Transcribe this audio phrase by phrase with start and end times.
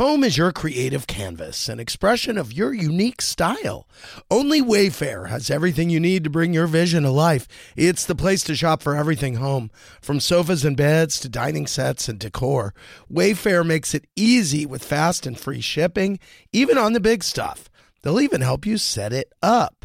[0.00, 3.86] Home is your creative canvas, an expression of your unique style.
[4.30, 7.46] Only Wayfair has everything you need to bring your vision to life.
[7.76, 12.08] It's the place to shop for everything home, from sofas and beds to dining sets
[12.08, 12.72] and decor.
[13.12, 16.18] Wayfair makes it easy with fast and free shipping,
[16.50, 17.68] even on the big stuff.
[18.00, 19.79] They'll even help you set it up.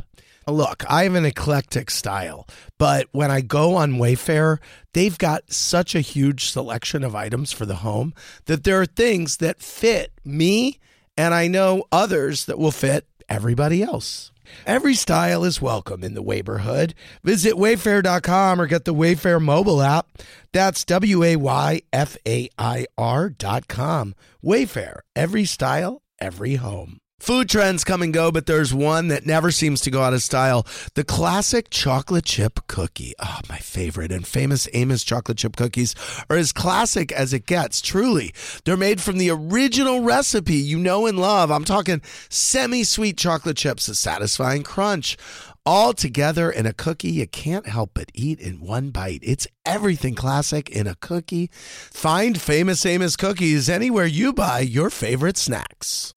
[0.48, 2.46] Look, I have an eclectic style,
[2.78, 4.60] but when I go on Wayfair,
[4.94, 8.14] they've got such a huge selection of items for the home
[8.46, 10.80] that there are things that fit me,
[11.18, 14.32] and I know others that will fit everybody else.
[14.68, 16.94] Every style is welcome in the neighborhood.
[17.24, 20.08] Visit wayfair.com or get the Wayfair mobile app.
[20.54, 24.14] That's W A Y F A I R.com.
[24.44, 27.00] Wayfair, every style, every home.
[27.20, 30.22] Food trends come and go, but there's one that never seems to go out of
[30.22, 30.68] style.
[30.96, 33.14] The classic chocolate chip cookie.
[33.20, 34.12] Oh, my favorite.
[34.12, 35.96] And famous Amos chocolate chip cookies
[36.30, 38.34] are as classic as it gets, truly.
[38.66, 41.52] They're made from the original recipe you know and love.
[41.52, 45.18] I'm talking semi sweet chocolate chips, a satisfying crunch
[45.66, 49.22] all together in a cookie you can't help but eat in one bite.
[49.24, 51.50] It's everything classic in a cookie.
[51.92, 56.14] Find Famous Amos cookies anywhere you buy your favorite snacks.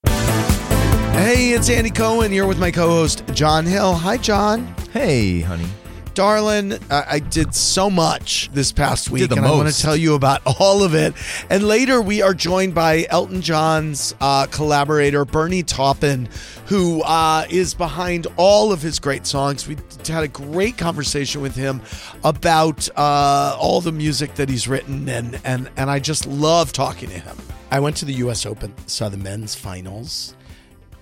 [1.19, 3.93] Hey, it's Andy Cohen here with my co host, John Hill.
[3.93, 4.73] Hi, John.
[4.93, 5.67] Hey, honey.
[6.15, 9.83] Darlin, I, I did so much this past week, and I want to most.
[9.83, 11.15] tell you about all of it.
[11.51, 16.29] And later, we are joined by Elton John's uh, collaborator, Bernie Taupin,
[16.67, 19.67] who uh, is behind all of his great songs.
[19.67, 21.83] We had a great conversation with him
[22.23, 27.09] about uh, all the music that he's written, and, and, and I just love talking
[27.09, 27.37] to him.
[27.73, 28.47] I went to the U.S.
[28.47, 30.37] Open, saw the men's finals.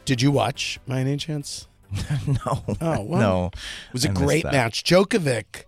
[0.07, 1.69] Did you watch by any chance?
[2.27, 2.65] No.
[2.81, 3.47] Oh, well, no.
[3.53, 4.83] It was a I great match.
[4.85, 5.65] Djokovic,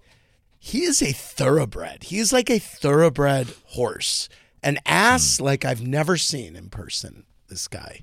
[0.58, 2.05] he is a thoroughbred.
[2.05, 4.28] He is like a thoroughbred horse,
[4.62, 4.92] an Hmm.
[4.92, 7.25] ass like I've never seen in person.
[7.48, 8.00] This guy,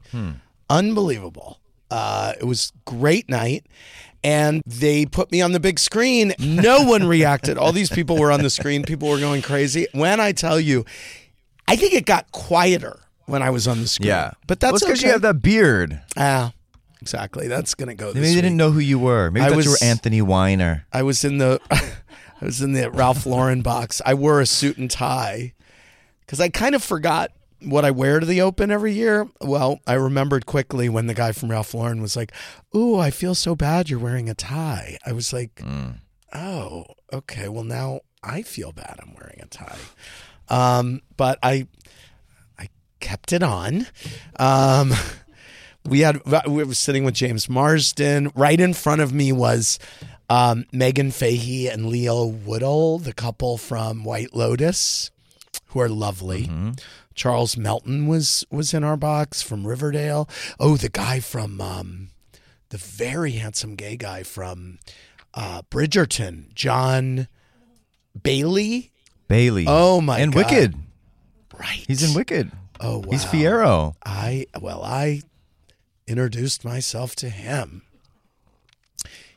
[0.70, 1.60] unbelievable.
[1.92, 3.66] Uh, it was great night.
[4.24, 6.34] And they put me on the big screen.
[6.40, 7.58] No one reacted.
[7.60, 8.82] All these people were on the screen.
[8.84, 9.86] People were going crazy.
[9.92, 10.84] When I tell you,
[11.68, 14.08] I think it got quieter when I was on the screen.
[14.10, 14.32] Yeah.
[14.48, 15.08] but that's because okay.
[15.08, 16.02] you have that beard.
[16.18, 16.54] Ah,
[17.02, 17.48] exactly.
[17.48, 18.08] That's gonna go.
[18.14, 19.32] Maybe they didn't know who you were.
[19.32, 20.86] Maybe I thought you was- were Anthony Weiner.
[20.94, 24.02] I was in the I was in the Ralph Lauren box.
[24.06, 25.54] I wore a suit and tie
[26.22, 27.32] because I kind of forgot
[27.62, 29.28] what I wear to the Open every year.
[29.42, 32.32] Well, I remembered quickly when the guy from Ralph Lauren was like,
[32.76, 35.64] "Ooh, I feel so bad you're wearing a tie." I was like,
[36.34, 37.48] "Oh, okay.
[37.48, 39.78] Well, now I feel bad I'm wearing a tie."
[40.50, 41.68] Um, but I
[43.00, 43.88] kept it on.
[44.38, 44.94] Um,
[45.86, 48.32] we had we were sitting with James Marsden.
[48.36, 49.80] Right in front of me was
[50.30, 55.12] um, Meghan Fahy and Leo Woodall, the couple from White Lotus,
[55.68, 56.50] who are lovely.
[57.14, 60.28] Charles Melton was was in our box from Riverdale.
[60.60, 62.10] Oh, the guy from um,
[62.70, 64.80] the very handsome gay guy from
[65.34, 67.28] uh, Bridgerton, John
[68.22, 68.92] Bailey.
[69.28, 69.66] Bailey.
[69.68, 70.46] Oh, my And God.
[70.46, 70.76] Wicked.
[71.60, 71.84] Right.
[71.88, 72.52] He's in Wicked.
[72.80, 73.06] Oh, wow.
[73.12, 73.96] He's Fiyero.
[74.06, 75.22] I well, I
[76.08, 77.84] introduced myself to him.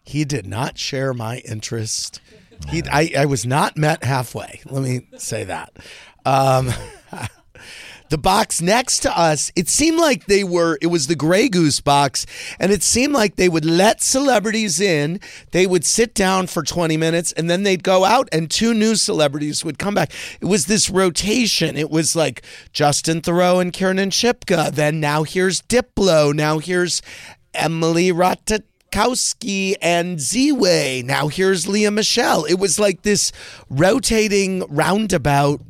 [0.02, 2.20] He did not share my interest.
[2.70, 4.60] He, I, I was not met halfway.
[4.64, 5.76] Let me say that.
[6.24, 6.72] Um,
[8.10, 10.78] the box next to us, it seemed like they were.
[10.80, 12.26] It was the Grey Goose box,
[12.58, 15.20] and it seemed like they would let celebrities in.
[15.50, 18.96] They would sit down for twenty minutes, and then they'd go out, and two new
[18.96, 20.12] celebrities would come back.
[20.40, 21.76] It was this rotation.
[21.76, 22.42] It was like
[22.72, 24.70] Justin Theroux and Kiernan Shipka.
[24.70, 26.34] Then now here's Diplo.
[26.34, 27.02] Now here's
[27.54, 31.02] Emily Ratajkowski and Z-Way.
[31.04, 32.44] Now here's Lea Michele.
[32.44, 33.32] It was like this
[33.68, 35.60] rotating roundabout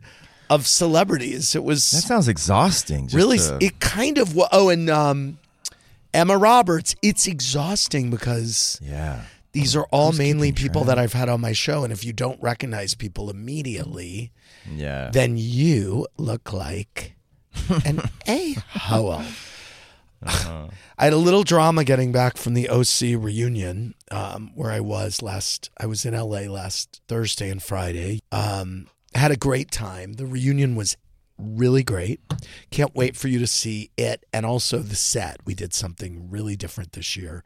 [0.50, 1.54] of celebrities.
[1.54, 3.09] It was That sounds exhausting.
[3.12, 5.38] really to- it kind of oh and um
[6.14, 6.94] Emma Roberts.
[7.03, 9.22] It's exhausting because yeah.
[9.53, 12.41] these are all mainly people that I've had on my show, and if you don't
[12.42, 14.32] recognize people immediately,
[14.75, 15.10] Yeah.
[15.12, 17.14] then you look like
[17.84, 19.22] an a hole.
[20.22, 20.69] Uh-huh.
[20.99, 25.22] I had a little drama getting back from the OC reunion, um, where I was
[25.22, 25.70] last.
[25.78, 28.20] I was in LA last Thursday and Friday.
[28.32, 28.88] Um,
[29.19, 30.15] had a great time.
[30.15, 30.97] The reunion was
[31.38, 32.20] really great.
[32.70, 35.38] Can't wait for you to see it and also the set.
[35.44, 37.44] We did something really different this year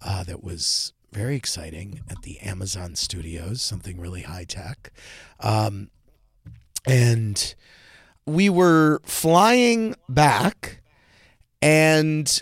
[0.00, 3.60] uh, that was very exciting at the Amazon Studios.
[3.62, 4.92] Something really high tech,
[5.40, 5.90] um,
[6.86, 7.54] and
[8.26, 10.80] we were flying back
[11.60, 12.40] and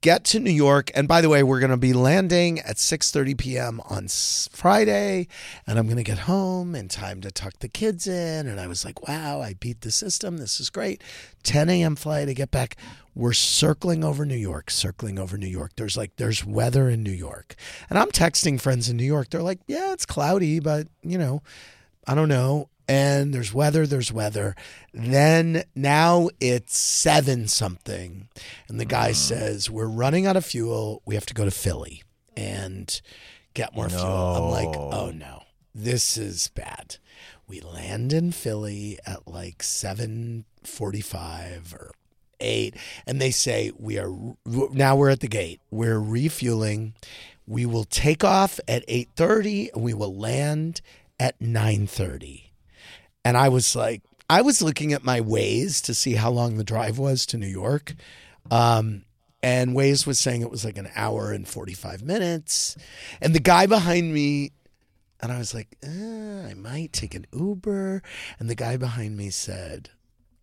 [0.00, 3.36] get to New York, and by the way, we're going to be landing at 6:30
[3.36, 3.80] p.m.
[3.88, 5.28] on Friday,
[5.66, 8.46] and I'm going to get home in time to tuck the kids in.
[8.46, 10.38] And I was like, "Wow, I beat the system.
[10.38, 11.02] This is great."
[11.42, 11.96] 10 a.m.
[11.96, 12.28] flight.
[12.28, 12.76] I get back.
[13.14, 15.72] We're circling over New York, circling over New York.
[15.76, 17.56] There's like there's weather in New York,
[17.90, 19.30] and I'm texting friends in New York.
[19.30, 21.42] They're like, "Yeah, it's cloudy, but you know."
[22.10, 22.70] I don't know.
[22.88, 24.56] And there's weather, there's weather.
[24.94, 28.28] Then now it's seven something.
[28.66, 29.14] And the guy mm-hmm.
[29.14, 31.02] says, We're running out of fuel.
[31.04, 32.02] We have to go to Philly
[32.36, 33.00] and
[33.52, 34.02] get more fuel.
[34.02, 35.42] I'm like, Oh no,
[35.74, 36.96] this is bad.
[37.46, 41.92] We land in Philly at like 745 or
[42.40, 42.74] eight
[43.06, 44.12] and they say we are
[44.46, 46.94] now we're at the gate we're refueling
[47.46, 50.80] we will take off at 8.30 and we will land
[51.18, 52.47] at 9.30
[53.28, 56.64] and i was like i was looking at my Waze to see how long the
[56.64, 57.94] drive was to new york.
[58.50, 59.04] Um,
[59.42, 62.76] and Waze was saying it was like an hour and 45 minutes.
[63.20, 64.52] And the guy behind me
[65.20, 68.02] and i was like eh, i might take an uber.
[68.38, 69.90] And the guy behind me said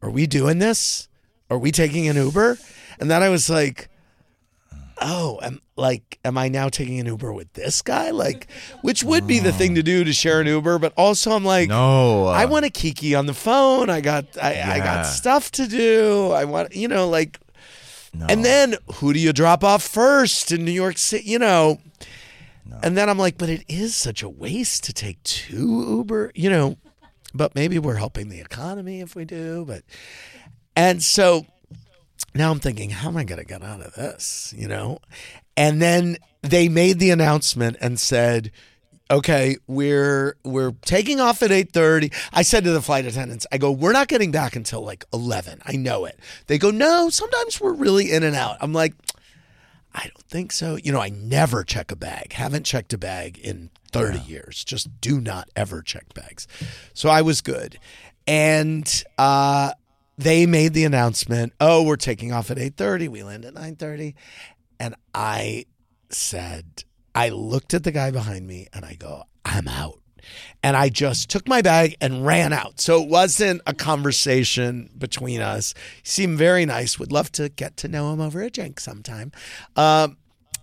[0.04, 1.08] are we doing this?
[1.50, 2.60] Are we taking an uber?
[3.00, 3.90] And then i was like
[5.02, 8.12] oh am like am i now taking an uber with this guy?
[8.12, 8.48] Like
[8.82, 9.76] which would be the thing mm.
[9.76, 12.28] to do to share an uber but also i'm like No.
[12.28, 13.90] Uh, i want to kiki on the phone.
[13.90, 16.32] I got I, I got stuff to do.
[16.32, 17.40] I want you know like
[18.14, 18.26] No.
[18.30, 21.80] and then who do you drop off first in new york city you know?
[22.84, 26.50] And then i'm like but it is such a waste to take two uber you
[26.50, 26.78] know
[27.34, 29.84] but maybe we're helping the economy if we do but
[30.76, 31.46] and so
[32.34, 34.54] now I'm thinking, how am I going to get out of this?
[34.58, 35.00] You know?
[35.58, 38.52] And then they made the announcement and said,
[39.10, 42.14] okay, we're we're taking off at 8:30.
[42.34, 45.62] I said to the flight attendants, I go, we're not getting back until like 11.
[45.66, 46.20] I know it.
[46.48, 48.58] They go, no, sometimes we're really in and out.
[48.62, 48.94] I'm like,
[49.94, 50.76] I don't think so.
[50.76, 52.34] You know, I never check a bag.
[52.34, 54.64] Haven't checked a bag in 30 years.
[54.66, 56.48] Just do not ever check bags.
[56.94, 57.80] So I was good.
[58.28, 59.72] And uh
[60.18, 63.08] they made the announcement, "Oh, we're taking off at 8:30.
[63.08, 64.16] We land at 9:30."
[64.80, 65.66] And I
[66.10, 66.84] said,
[67.14, 70.00] I looked at the guy behind me and I go, "I'm out."
[70.64, 72.82] And I just took my bag and ran out.
[72.82, 75.74] So it wasn't a conversation between us.
[76.02, 76.98] He seemed very nice.
[76.98, 79.32] Would love to get to know him over a drink sometime.
[79.76, 80.18] Um,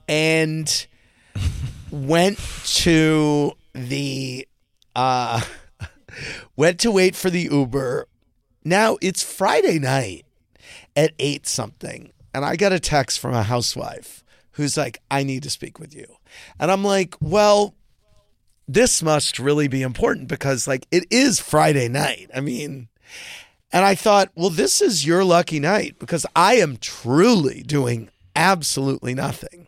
[0.08, 0.86] and
[1.90, 4.48] went to the
[4.94, 5.40] uh,
[6.56, 8.08] went to wait for the Uber.
[8.64, 10.24] Now it's Friday night
[10.96, 14.22] at eight something, and I got a text from a housewife
[14.52, 16.06] who's like, "I need to speak with you,"
[16.58, 17.74] and I'm like, "Well."
[18.68, 22.30] This must really be important because, like, it is Friday night.
[22.34, 22.88] I mean,
[23.72, 29.14] and I thought, well, this is your lucky night because I am truly doing absolutely
[29.14, 29.66] nothing.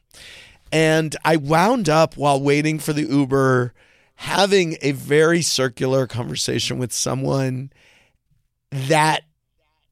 [0.71, 3.75] And I wound up while waiting for the Uber
[4.17, 7.73] having a very circular conversation with someone
[8.71, 9.25] that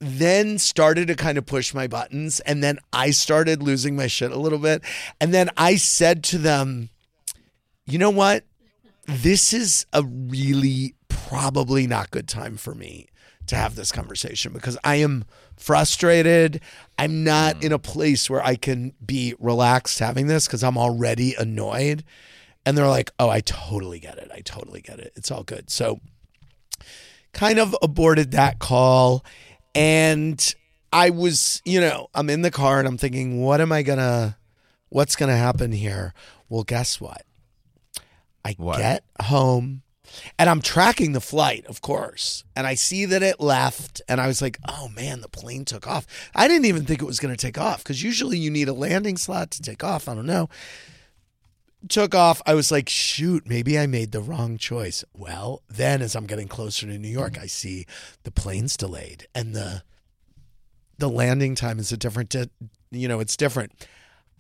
[0.01, 2.41] then started to kind of push my buttons.
[2.41, 4.83] And then I started losing my shit a little bit.
[5.21, 6.91] And then I said to them,
[7.87, 8.45] you know what?
[9.07, 13.07] This is a really probably not good time for me
[13.47, 15.25] to have this conversation because I am
[15.57, 16.61] frustrated.
[16.99, 17.65] I'm not mm.
[17.65, 22.05] in a place where I can be relaxed having this because I'm already annoyed.
[22.65, 24.31] And they're like, oh, I totally get it.
[24.33, 25.13] I totally get it.
[25.17, 25.71] It's all good.
[25.71, 26.01] So,
[27.33, 29.25] kind of aborted that call.
[29.75, 30.55] And
[30.93, 33.99] I was, you know, I'm in the car and I'm thinking, what am I going
[33.99, 34.37] to,
[34.91, 36.13] what's going to happen here?
[36.49, 37.23] Well, guess what?
[38.45, 38.79] I What?
[38.79, 39.83] get home
[40.39, 42.45] and I'm tracking the flight, of course.
[42.55, 44.03] And I see that it left.
[44.09, 46.07] And I was like, oh man, the plane took off.
[46.35, 48.75] I didn't even think it was going to take off because usually you need a
[48.75, 50.09] landing slot to take off.
[50.09, 50.49] I don't know.
[51.89, 52.41] Took off.
[52.47, 55.05] I was like, shoot, maybe I made the wrong choice.
[55.15, 57.87] Well, then as I'm getting closer to New York, I see
[58.23, 59.83] the plane's delayed and the
[60.99, 62.51] the landing time is a different di-
[62.93, 63.73] you know, it's different.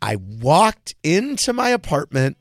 [0.01, 2.37] I walked into my apartment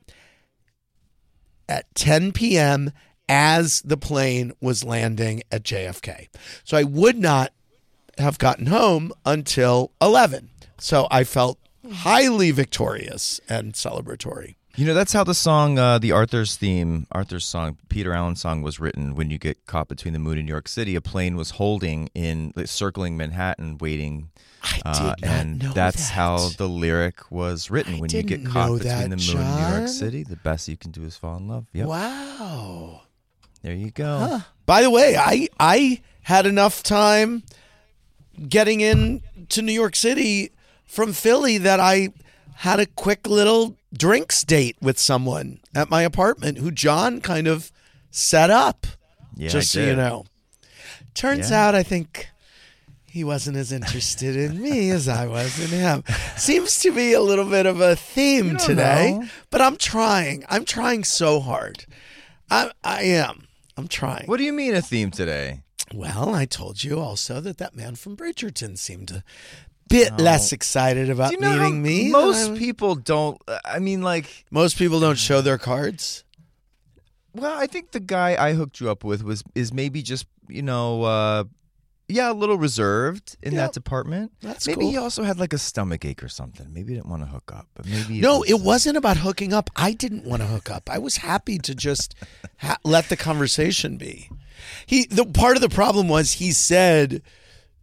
[1.68, 2.92] at 10 p.m.
[3.30, 6.28] as the plane was landing at JFK.
[6.64, 7.54] So I would not
[8.18, 10.50] have gotten home until 11.
[10.80, 14.56] So I felt highly victorious and celebratory.
[14.78, 18.62] You know, that's how the song, uh, the Arthur's theme, Arthur's song, Peter Allen song
[18.62, 19.16] was written.
[19.16, 22.10] When you get caught between the moon and New York City, a plane was holding
[22.16, 24.30] in, circling Manhattan, waiting.
[24.64, 26.14] I did Uh, and that's that.
[26.14, 27.96] how the lyric was written.
[27.96, 30.68] I when you get caught between that, the moon and New York City, the best
[30.70, 31.66] you can do is fall in love.
[31.74, 31.88] Yep.
[31.88, 33.02] Wow.
[33.64, 34.42] There you go.
[34.66, 37.44] By the way, I I had enough time
[38.48, 40.52] getting in to New York City
[40.86, 42.10] from Philly that I
[42.56, 47.72] had a quick little drinks date with someone at my apartment who John kind of
[48.10, 48.88] set up.
[49.36, 50.26] Yeah, just so you know.
[51.14, 51.68] Turns Yeah.
[51.68, 52.28] out I think
[53.06, 56.04] he wasn't as interested in me as I was in him.
[56.38, 59.28] Seems to be a little bit of a theme today, know.
[59.50, 60.46] but I'm trying.
[60.50, 61.86] I'm trying so hard.
[62.50, 63.48] I I am.
[63.78, 64.28] I'm trying.
[64.28, 65.62] What do you mean a theme today?
[65.94, 69.24] Well, I told you also that that man from Bridgerton seemed a
[69.92, 72.12] bit less excited about you know meeting me.
[72.12, 73.42] most people don't.
[73.66, 76.24] I mean, like, most people don't show their cards.
[77.34, 80.62] well, I think the guy I hooked you up with was is maybe just you
[80.62, 81.44] know, uh,
[82.10, 84.34] yeah, a little reserved in that department.
[84.42, 84.90] That's maybe cool.
[84.92, 86.74] he also had like a stomach ache or something.
[86.74, 88.64] Maybe he didn't want to hook up, but maybe No, it was.
[88.64, 89.70] wasn't about hooking up.
[89.78, 90.90] I didn't want to hook up.
[90.90, 92.16] I was happy to just
[92.58, 94.30] ha- let the conversation be.
[94.86, 97.22] He the part of the problem was he said,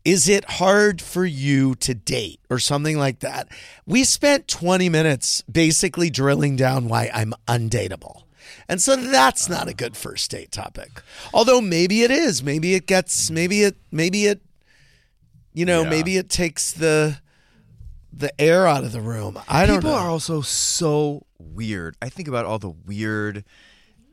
[0.05, 3.49] "Is it hard for you to date?" or something like that.
[3.87, 8.23] We spent 20 minutes basically drilling down why I'm undateable.
[8.69, 11.03] And so that's not a good first date topic.
[11.33, 12.43] Although maybe it is.
[12.43, 14.41] Maybe it gets maybe it maybe it
[15.55, 15.89] you know, Yeah.
[15.91, 17.19] maybe it takes the
[18.13, 19.39] the air out of the room.
[19.49, 19.97] I don't People know.
[19.99, 21.97] are also so weird.
[22.03, 23.45] I think about all the weird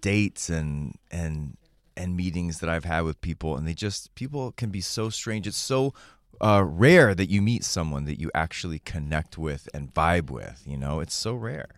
[0.02, 1.58] dates and and
[1.98, 5.48] and meetings that I've had with people, and they just people can be so strange.
[5.48, 5.94] It's so
[6.42, 10.64] uh, rare that you meet someone that you actually connect with and vibe with.
[10.66, 11.70] You know, it's so rare.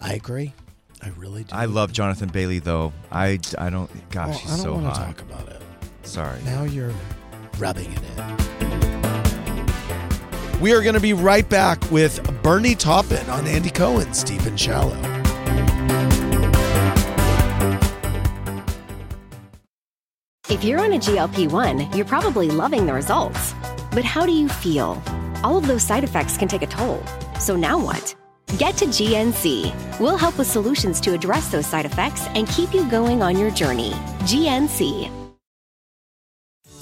[0.00, 0.52] I agree.
[1.02, 1.54] I really do.
[1.54, 2.92] I love Jonathan Bailey though.
[3.10, 3.90] I, I don't.
[4.10, 4.52] Gosh, Well, he's so hot.
[4.52, 5.62] I don't so want to talk about it.
[6.02, 6.42] Sorry.
[6.44, 6.92] Now you're
[7.58, 8.34] rubbing it in.
[10.60, 14.58] We are going to be right back with Bernie Taupin on Andy Cohen's Deep and
[14.58, 15.23] Shallow.
[20.54, 23.52] If you're on a GLP 1, you're probably loving the results.
[23.90, 25.02] But how do you feel?
[25.42, 27.02] All of those side effects can take a toll.
[27.40, 28.14] So now what?
[28.56, 29.98] Get to GNC.
[29.98, 33.50] We'll help with solutions to address those side effects and keep you going on your
[33.50, 33.94] journey.
[34.30, 35.23] GNC.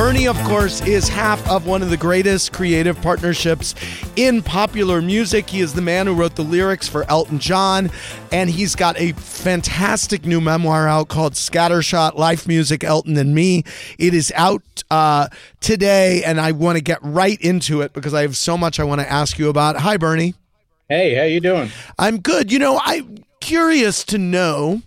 [0.00, 3.74] Bernie, of course, is half of one of the greatest creative partnerships
[4.16, 5.50] in popular music.
[5.50, 7.90] He is the man who wrote the lyrics for Elton John,
[8.32, 13.62] and he's got a fantastic new memoir out called Scattershot Life Music, Elton and Me.
[13.98, 15.28] It is out uh,
[15.60, 18.84] today, and I want to get right into it because I have so much I
[18.84, 19.76] want to ask you about.
[19.76, 20.32] Hi, Bernie.
[20.88, 21.68] Hey, how you doing?
[21.98, 22.50] I'm good.
[22.50, 24.80] You know, I'm curious to know,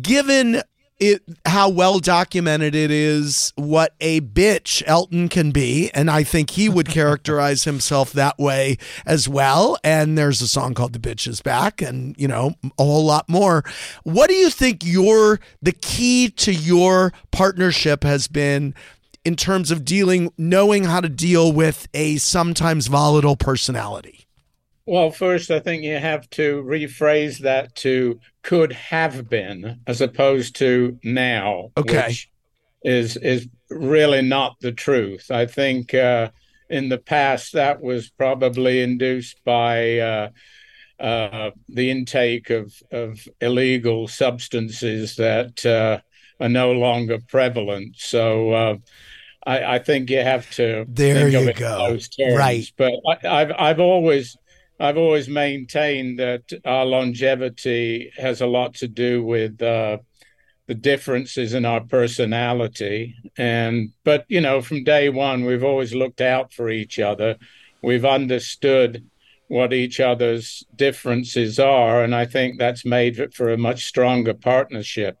[0.00, 0.62] given
[1.00, 6.50] it how well documented it is what a bitch Elton can be, and I think
[6.50, 8.76] he would characterize himself that way
[9.06, 9.78] as well.
[9.82, 13.28] And there's a song called "The Bitch Is Back," and you know a whole lot
[13.28, 13.64] more.
[14.04, 18.74] What do you think your the key to your partnership has been?
[19.22, 24.19] In terms of dealing, knowing how to deal with a sometimes volatile personality.
[24.86, 30.56] Well, first, I think you have to rephrase that to could have been as opposed
[30.56, 32.06] to now, Okay.
[32.08, 32.30] which
[32.82, 35.30] is is really not the truth.
[35.30, 36.30] I think uh,
[36.68, 40.28] in the past that was probably induced by uh,
[40.98, 46.00] uh, the intake of of illegal substances that uh,
[46.42, 47.96] are no longer prevalent.
[47.98, 48.52] So.
[48.52, 48.76] Uh,
[49.46, 51.88] I, I think you have to There you go.
[51.88, 52.10] terms.
[52.20, 52.70] Right.
[52.76, 52.92] But
[53.24, 54.36] I, I've I've always
[54.80, 59.98] I've always maintained that our longevity has a lot to do with uh,
[60.66, 63.14] the differences in our personality.
[63.36, 67.36] And but you know, from day one, we've always looked out for each other.
[67.82, 69.04] We've understood
[69.48, 75.18] what each other's differences are, and I think that's made for a much stronger partnership.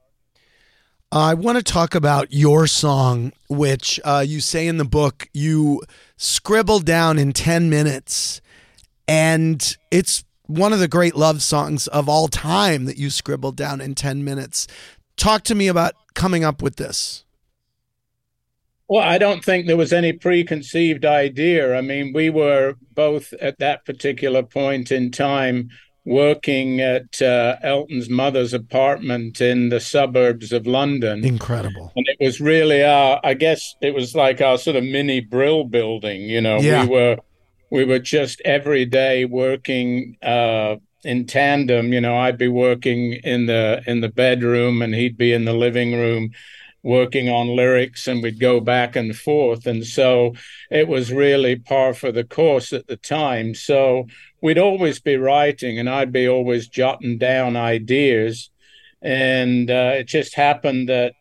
[1.12, 5.82] I want to talk about your song, which uh, you say in the book you
[6.16, 8.40] scribbled down in 10 minutes.
[9.10, 13.80] And it's one of the great love songs of all time that you scribbled down
[13.80, 14.68] in 10 minutes.
[15.16, 17.24] Talk to me about coming up with this.
[18.88, 21.76] Well, I don't think there was any preconceived idea.
[21.76, 25.70] I mean, we were both at that particular point in time
[26.04, 31.24] working at uh, Elton's mother's apartment in the suburbs of London.
[31.24, 31.92] Incredible.
[31.96, 35.64] And it was really our, I guess it was like our sort of mini Brill
[35.64, 36.22] building.
[36.22, 36.84] You know, yeah.
[36.84, 37.16] we were
[37.70, 41.92] we were just every day working uh, in tandem.
[41.92, 45.52] You know, I'd be working in the in the bedroom, and he'd be in the
[45.52, 46.30] living room
[46.82, 50.34] working on lyrics and we'd go back and forth and so
[50.70, 54.06] it was really par for the course at the time so
[54.40, 58.48] we'd always be writing and i'd be always jotting down ideas
[59.02, 61.14] and uh, it just happened that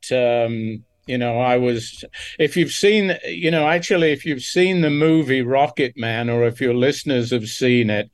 [0.48, 2.06] um, you know i was
[2.38, 6.62] if you've seen you know actually if you've seen the movie rocket man or if
[6.62, 8.10] your listeners have seen it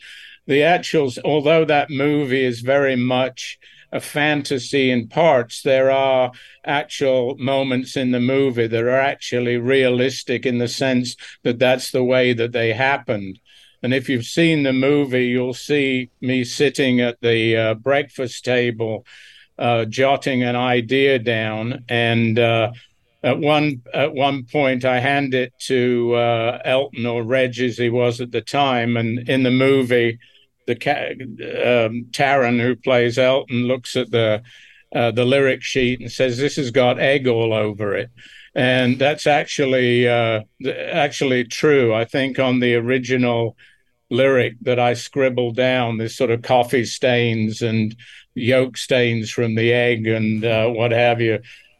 [0.47, 3.59] the actuals although that movie is very much
[3.95, 6.31] a fantasy in parts, there are
[6.65, 12.03] actual moments in the movie that are actually realistic in the sense that that's the
[12.03, 13.39] way that they happened.
[13.81, 19.05] And if you've seen the movie, you'll see me sitting at the uh, breakfast table,
[19.57, 21.83] uh, jotting an idea down.
[21.89, 22.71] And uh,
[23.23, 27.89] at one at one point, I hand it to uh, Elton or Reg as he
[27.89, 28.97] was at the time.
[28.97, 30.19] And in the movie,
[30.67, 34.43] the um, Taron who plays Elton looks at the
[34.93, 38.09] uh, the lyric sheet and says this has got egg all over it,
[38.53, 41.93] and that's actually uh, actually true.
[41.93, 43.57] I think on the original
[44.09, 47.95] lyric that I scribbled down, there's sort of coffee stains and
[48.35, 51.39] yolk stains from the egg and uh, what have you.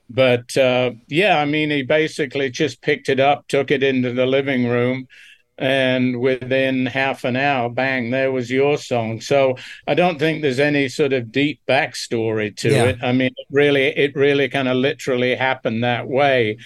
[0.10, 4.26] But uh, yeah, I mean, he basically just picked it up, took it into the
[4.26, 5.08] living room
[5.58, 9.22] and within half an hour, bang, there was your song.
[9.22, 9.56] So
[9.88, 12.84] I don't think there's any sort of deep backstory to yeah.
[12.84, 12.98] it.
[13.02, 16.58] I mean, it really, it really kind of literally happened that way.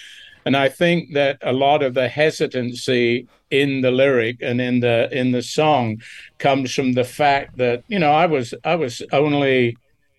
[0.44, 5.08] And I think that a lot of the hesitancy in the lyric and in the
[5.10, 6.00] in the song
[6.38, 9.76] comes from the fact that you know I was I was only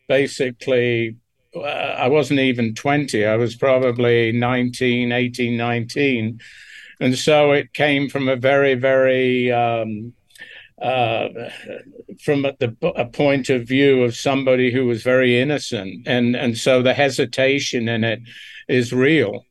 [0.08, 1.16] basically
[1.56, 6.40] uh, I wasn't even 20 I was probably 19 18 19
[7.02, 10.14] and so it came from a very, very um,
[10.80, 11.30] uh,
[12.22, 16.84] from the a point of view of somebody who was very innocent, and and so
[16.84, 18.22] the hesitation in it
[18.68, 19.46] is real.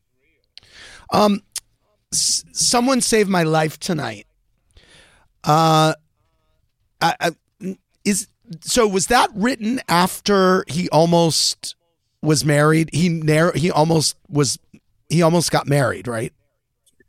[1.13, 1.41] Um,
[2.13, 4.27] s- someone saved my life tonight.
[5.45, 5.95] Uh,
[7.01, 8.29] I, I, is
[8.61, 11.77] so was that written after he almost
[12.23, 12.91] was married?
[12.93, 14.59] He narrow he almost was
[15.09, 16.33] he almost got married, right?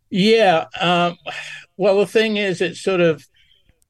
[0.09, 0.65] Yeah.
[0.79, 1.17] Um,
[1.77, 3.27] well, the thing is, it sort of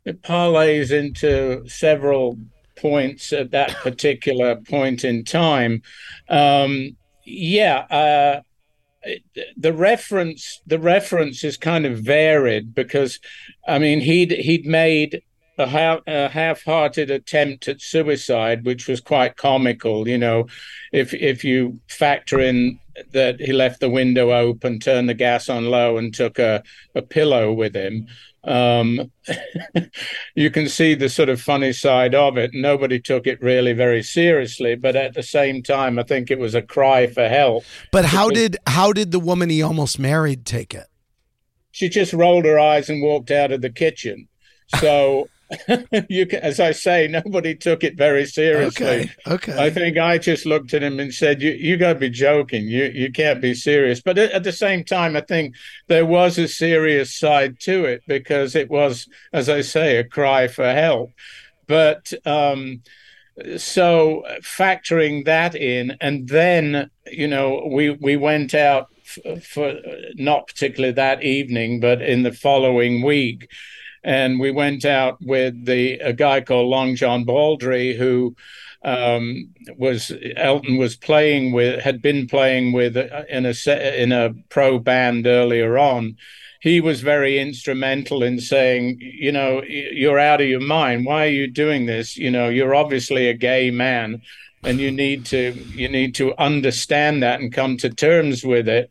[0.05, 2.37] it parlays into several
[2.77, 5.81] points at that particular point in time.
[6.29, 7.79] Um, yeah.
[7.89, 8.41] Uh,
[9.57, 13.19] the reference the reference is kind of varied because
[13.67, 15.23] I mean he'd he'd made
[15.57, 20.07] a, a half-hearted attempt at suicide, which was quite comical.
[20.07, 20.47] You know,
[20.91, 22.79] if if you factor in
[23.13, 26.63] that he left the window open, turned the gas on low, and took a,
[26.95, 28.07] a pillow with him.
[28.43, 29.11] Um,
[30.35, 32.51] you can see the sort of funny side of it.
[32.53, 36.55] Nobody took it really very seriously, but at the same time, I think it was
[36.55, 37.63] a cry for help.
[37.91, 40.87] But how did how did the woman he almost married take it?
[41.71, 44.27] She just rolled her eyes and walked out of the kitchen.
[44.79, 45.29] So
[46.09, 48.85] you can, as I say, nobody took it very seriously.
[48.85, 49.11] Okay.
[49.27, 49.57] Okay.
[49.57, 52.67] I think I just looked at him and said, "You you got to be joking.
[52.67, 55.55] You you can't be serious." But at the same time, I think
[55.87, 60.47] there was a serious side to it because it was, as I say, a cry
[60.47, 61.11] for help.
[61.67, 62.81] But um,
[63.57, 69.75] so factoring that in, and then you know we we went out f- for
[70.15, 73.49] not particularly that evening, but in the following week
[74.03, 78.35] and we went out with the a guy called Long John Baldry who
[78.83, 84.33] um, was Elton was playing with had been playing with uh, in a in a
[84.49, 86.17] pro band earlier on.
[86.61, 91.05] He was very instrumental in saying, you know, you're out of your mind.
[91.05, 92.17] Why are you doing this?
[92.17, 94.21] You know, you're obviously a gay man,
[94.63, 98.89] and you need to you need to understand that and come to terms with it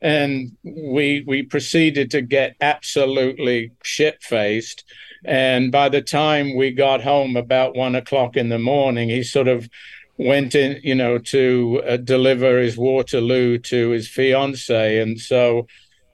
[0.00, 4.84] and we we proceeded to get absolutely shit faced.
[5.24, 9.48] And by the time we got home about one o'clock in the morning, he sort
[9.48, 9.68] of
[10.16, 14.98] went in, you know, to uh, deliver his Waterloo to his fiance.
[14.98, 15.66] And so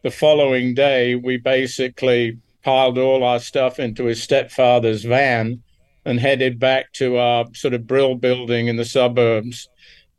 [0.03, 5.63] the following day, we basically piled all our stuff into his stepfather's van
[6.05, 9.69] and headed back to our sort of Brill building in the suburbs.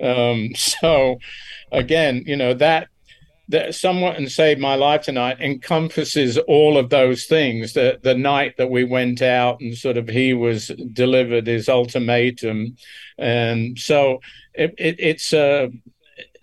[0.01, 1.19] Um, so
[1.71, 2.87] again, you know, that
[3.49, 7.73] that somewhat and saved my life tonight encompasses all of those things.
[7.73, 12.77] The the night that we went out and sort of he was delivered his ultimatum,
[13.17, 14.21] and so
[14.53, 15.71] it, it, it's a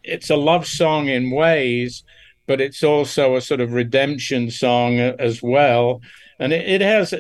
[0.03, 2.05] it's a love song in ways,
[2.47, 6.01] but it's also a sort of redemption song as well.
[6.39, 7.15] And it, it has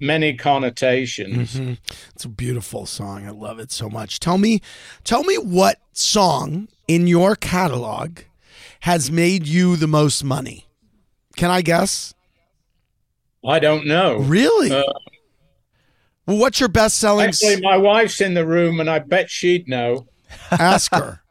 [0.00, 1.54] many connotations.
[1.54, 1.74] Mm-hmm.
[2.14, 3.26] It's a beautiful song.
[3.26, 4.20] I love it so much.
[4.20, 4.62] Tell me,
[5.04, 8.20] tell me what song in your catalog
[8.84, 10.66] has made you the most money?
[11.36, 12.12] Can I guess?
[13.42, 14.18] I don't know.
[14.18, 14.70] Really?
[14.72, 14.82] Uh,
[16.26, 17.28] well, what's your best selling?
[17.28, 20.06] Actually, my wife's in the room, and I bet she'd know.
[20.50, 21.22] Ask her.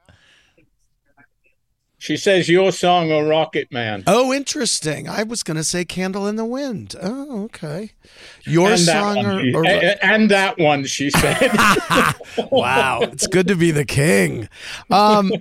[2.03, 4.03] She says your song or Rocket Man.
[4.07, 5.07] Oh, interesting.
[5.07, 6.97] I was going to say Candle in the Wind.
[7.01, 7.91] Oh, okay.
[8.43, 11.49] Your and song or, or, and that one, she said.
[12.51, 14.49] wow, it's good to be the king.
[14.91, 15.31] Um,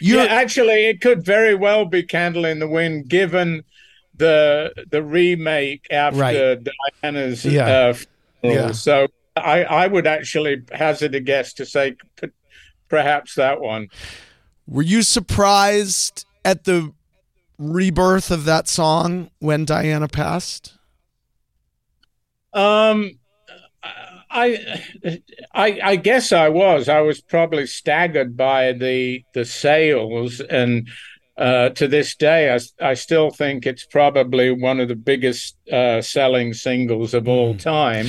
[0.00, 3.64] yeah, actually, it could very well be Candle in the Wind, given
[4.16, 6.70] the the remake after right.
[7.02, 7.66] Diana's yeah.
[7.66, 7.94] Uh,
[8.42, 8.72] yeah.
[8.72, 11.96] So I I would actually hazard a guess to say
[12.88, 13.88] perhaps that one.
[14.66, 16.92] Were you surprised at the
[17.58, 20.74] rebirth of that song when Diana passed?
[22.52, 23.19] Um,
[24.30, 24.82] I,
[25.52, 26.88] I, I guess I was.
[26.88, 30.88] I was probably staggered by the the sales, and
[31.36, 36.02] uh, to this day, I, I still think it's probably one of the biggest uh,
[36.02, 37.60] selling singles of all mm.
[37.60, 38.08] time.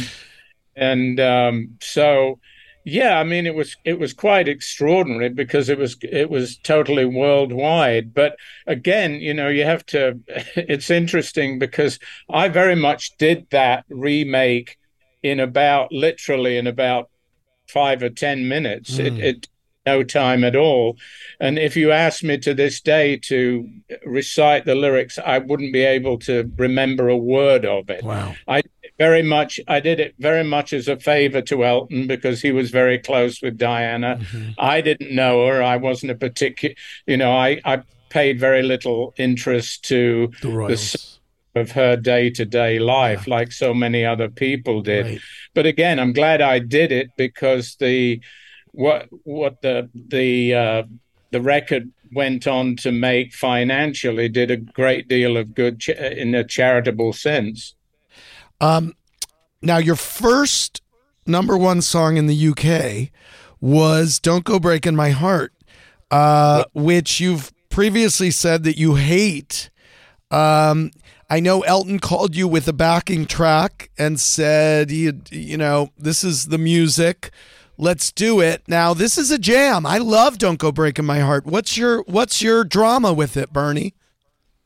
[0.75, 2.39] And um, so,
[2.86, 7.05] yeah, I mean, it was it was quite extraordinary because it was it was totally
[7.05, 8.13] worldwide.
[8.13, 8.36] But
[8.67, 10.19] again, you know, you have to.
[10.55, 14.77] It's interesting because I very much did that remake
[15.23, 17.10] in about literally in about
[17.67, 18.97] five or ten minutes.
[18.97, 19.05] Mm.
[19.05, 19.47] It, it
[19.86, 20.97] no time at all.
[21.39, 23.67] And if you ask me to this day to
[24.05, 28.03] recite the lyrics, I wouldn't be able to remember a word of it.
[28.03, 28.36] Wow.
[28.47, 28.62] I
[28.99, 32.69] very much I did it very much as a favor to Elton because he was
[32.69, 34.19] very close with Diana.
[34.21, 34.51] Mm-hmm.
[34.60, 35.63] I didn't know her.
[35.63, 36.75] I wasn't a particular
[37.07, 41.19] you know, I, I paid very little interest to the, the
[41.55, 43.35] of her day to day life, yeah.
[43.35, 45.05] like so many other people did.
[45.05, 45.21] Right.
[45.53, 48.21] But again, I'm glad I did it because the
[48.71, 50.83] what what the the uh,
[51.31, 56.35] the record went on to make financially did a great deal of good ch- in
[56.35, 57.75] a charitable sense.
[58.59, 58.93] Um,
[59.61, 60.81] now your first
[61.25, 63.11] number one song in the UK
[63.59, 65.53] was "Don't Go Breaking My Heart,"
[66.09, 69.69] uh, which you've previously said that you hate.
[70.29, 70.91] Um,
[71.31, 76.25] I know Elton called you with a backing track and said, you, you know, this
[76.25, 77.31] is the music.
[77.77, 78.63] Let's do it.
[78.67, 79.85] Now, this is a jam.
[79.85, 81.45] I love Don't Go Breaking My Heart.
[81.45, 83.93] What's your what's your drama with it, Bernie?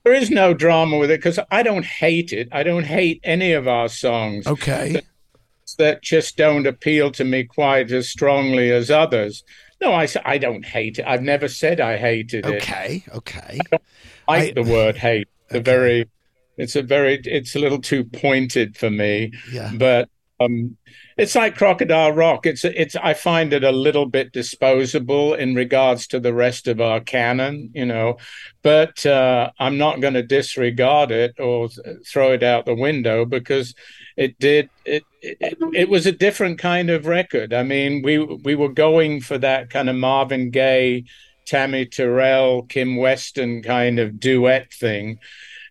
[0.03, 2.49] There is no drama with it because I don't hate it.
[2.51, 4.47] I don't hate any of our songs.
[4.47, 4.93] Okay.
[4.93, 5.05] That,
[5.77, 9.43] that just don't appeal to me quite as strongly as others.
[9.81, 11.05] No, I, I don't hate it.
[11.07, 12.55] I've never said I hated it.
[12.55, 13.59] Okay, okay.
[14.27, 15.27] I like I, the word hate.
[15.49, 15.63] The okay.
[15.63, 16.09] very
[16.57, 19.31] it's a very it's a little too pointed for me.
[19.51, 19.71] Yeah.
[19.73, 20.77] But um
[21.17, 22.45] it's like Crocodile Rock.
[22.45, 26.81] It's it's I find it a little bit disposable in regards to the rest of
[26.81, 28.17] our canon, you know.
[28.61, 31.69] But uh, I'm not going to disregard it or
[32.05, 33.73] throw it out the window because
[34.17, 37.53] it did it, it it was a different kind of record.
[37.53, 41.05] I mean, we we were going for that kind of Marvin Gaye,
[41.45, 45.19] Tammy Terrell, Kim Weston kind of duet thing,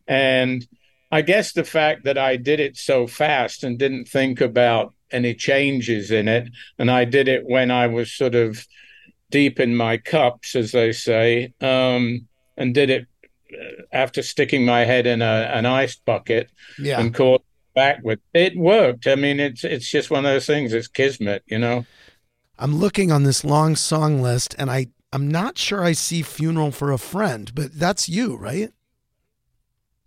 [0.08, 0.66] and
[1.14, 5.32] I guess the fact that I did it so fast and didn't think about any
[5.32, 8.66] changes in it, and I did it when I was sort of
[9.30, 13.06] deep in my cups, as they say, um, and did it
[13.52, 16.50] uh, after sticking my head in a, an ice bucket
[16.80, 16.98] yeah.
[16.98, 17.44] and caught
[17.76, 19.06] back with it worked.
[19.06, 20.72] I mean, it's it's just one of those things.
[20.72, 21.86] It's kismet, you know.
[22.58, 26.72] I'm looking on this long song list, and I I'm not sure I see "Funeral
[26.72, 28.72] for a Friend," but that's you, right?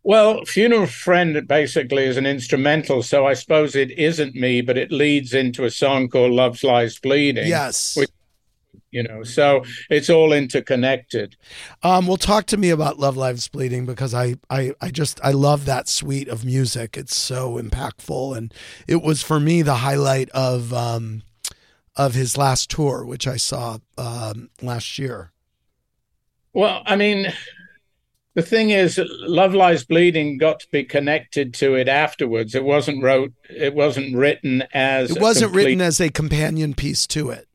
[0.08, 4.89] Well, Funeral Friend basically is an instrumental, so I suppose it isn't me, but it
[4.89, 7.46] leads into a song called Love Lies Bleeding.
[7.46, 7.98] Yes.
[7.98, 8.10] Which,
[8.89, 11.36] you know, so it's all interconnected.
[11.84, 15.32] Um, well, talk to me about Love Lies Bleeding because I, I, I just I
[15.32, 16.96] love that suite of music.
[16.96, 18.54] It's so impactful, and
[18.88, 21.24] it was for me the highlight of um,
[21.98, 25.34] of his last tour, which I saw um, last year.
[26.54, 27.34] Well, I mean,
[28.38, 33.04] the thing is love lies bleeding got to be connected to it afterwards it wasn't
[33.04, 35.65] wrote it wasn't written as it wasn't complete...
[35.65, 37.47] written as a companion piece to it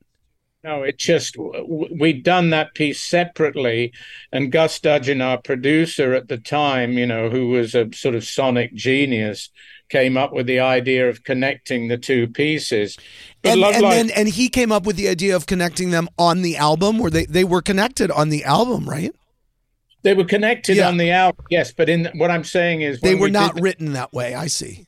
[0.65, 3.93] No, it just we'd done that piece separately,
[4.31, 8.23] and Gus Dudgeon, our producer at the time, you know, who was a sort of
[8.23, 9.51] sonic genius,
[9.89, 12.97] came up with the idea of connecting the two pieces.
[13.43, 16.43] But and, and then and he came up with the idea of connecting them on
[16.43, 19.13] the album, where they they were connected on the album, right?
[20.03, 20.89] They were connected yeah.
[20.89, 21.73] on the album, yes.
[21.73, 24.35] But in what I'm saying is they were we not written that way.
[24.35, 24.87] I see.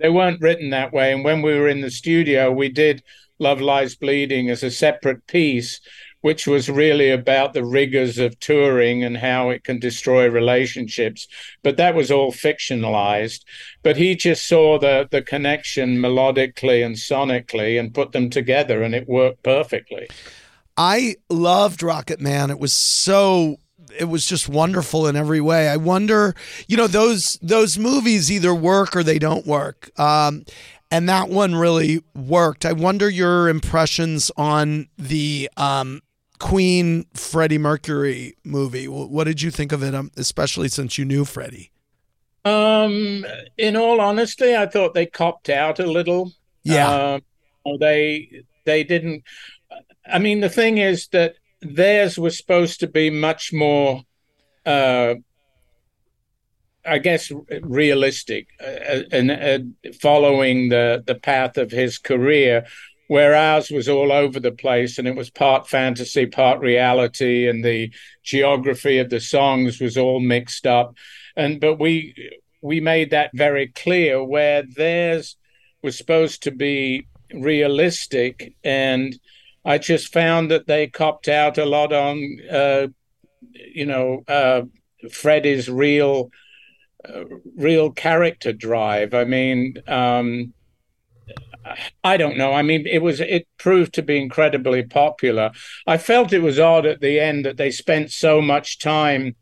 [0.00, 3.02] They weren't written that way, and when we were in the studio, we did
[3.38, 5.80] Love Lies Bleeding as a separate piece,
[6.20, 11.28] which was really about the rigors of touring and how it can destroy relationships.
[11.62, 13.44] But that was all fictionalized.
[13.82, 18.94] But he just saw the, the connection melodically and sonically and put them together, and
[18.94, 20.08] it worked perfectly.
[20.76, 22.50] I loved Rocket Man.
[22.50, 23.58] It was so
[23.96, 25.68] it was just wonderful in every way.
[25.68, 26.34] I wonder,
[26.66, 29.90] you know, those those movies either work or they don't work.
[29.98, 30.44] Um,
[30.90, 32.64] and that one really worked.
[32.64, 36.00] I wonder your impressions on the um,
[36.38, 38.88] Queen Freddie Mercury movie.
[38.88, 41.70] What did you think of it, um, especially since you knew Freddie?
[42.44, 43.26] Um,
[43.58, 46.32] in all honesty, I thought they copped out a little.
[46.62, 46.88] Yeah,
[47.66, 49.24] uh, they they didn't.
[50.10, 54.02] I mean, the thing is that theirs was supposed to be much more
[54.66, 55.14] uh,
[56.88, 57.30] I guess
[57.62, 62.66] realistic uh, and uh, following the the path of his career,
[63.08, 67.64] where ours was all over the place and it was part fantasy, part reality, and
[67.64, 67.92] the
[68.22, 70.94] geography of the songs was all mixed up.
[71.36, 72.14] And but we
[72.62, 75.36] we made that very clear where theirs
[75.82, 79.18] was supposed to be realistic and
[79.64, 82.88] I just found that they copped out a lot on, uh,
[83.52, 84.62] you know, uh,
[85.10, 86.30] Freddie's real
[87.56, 89.14] real character drive.
[89.14, 90.52] I mean, um,
[92.02, 92.52] I don't know.
[92.52, 95.50] I mean, it was it proved to be incredibly popular.
[95.86, 99.36] I felt it was odd at the end that they spent so much time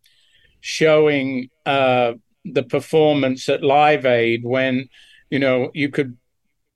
[0.61, 4.89] showing uh, the performance at Live Aid when
[5.31, 6.17] you know you could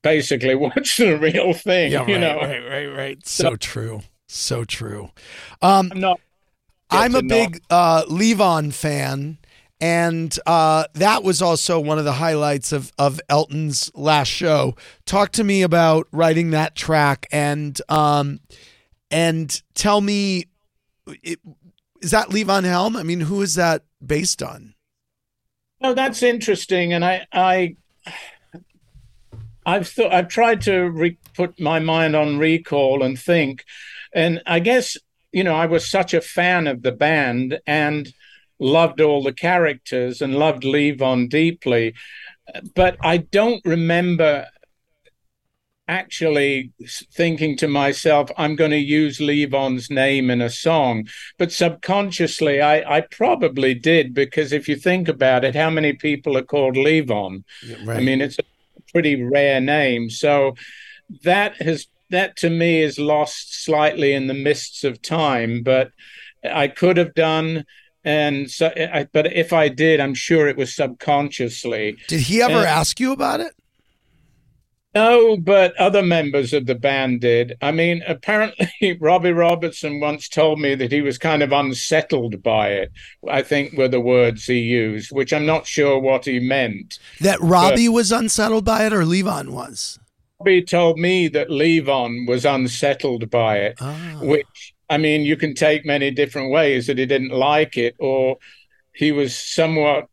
[0.01, 1.91] basically watch the real thing.
[1.91, 3.27] Yeah, you right, know, right, right, right.
[3.27, 5.11] So, so true, so true.
[5.61, 6.19] Um, I'm not.
[6.89, 9.37] I'm a big uh, Levon fan.
[9.79, 14.75] And uh, that was also one of the highlights of, of Elton's last show.
[15.05, 18.41] Talk to me about writing that track and um,
[19.09, 20.45] and tell me,
[21.23, 21.39] it,
[22.01, 22.95] is that Levon Helm?
[22.95, 24.75] I mean, who is that based on?
[25.81, 27.75] Oh, that's interesting, and I I
[29.65, 33.65] I've thought I've tried to re- put my mind on recall and think,
[34.13, 34.97] and I guess
[35.31, 38.13] you know I was such a fan of the band and
[38.59, 41.93] loved all the characters and loved Levon deeply.
[42.75, 44.47] But I don't remember
[45.87, 46.71] actually
[47.11, 51.07] thinking to myself, I'm going to use Levon's name in a song.
[51.37, 56.37] But subconsciously, I, I, probably did because if you think about it, how many people
[56.37, 57.43] are called Levon?
[57.61, 57.97] Yeah, right.
[57.97, 58.43] I mean, it's a
[58.91, 60.09] pretty rare name.
[60.09, 60.55] So
[61.23, 65.63] that has that to me is lost slightly in the mists of time.
[65.63, 65.91] But
[66.43, 67.65] I could have done
[68.03, 72.59] and so I, but if i did i'm sure it was subconsciously did he ever
[72.59, 73.53] and, ask you about it
[74.93, 77.57] no but other members of the band did.
[77.61, 82.69] I mean apparently robbie robertson once told me that he was kind of unsettled by
[82.69, 82.91] it
[83.29, 86.99] i think were the words he used which i'm not sure what he meant.
[87.19, 89.99] That robbie but, was unsettled by it or levon was?
[90.39, 94.19] Robbie told me that levon was unsettled by it oh.
[94.21, 98.39] which I mean, you can take many different ways that he didn't like it, or
[98.93, 100.09] he was somewhat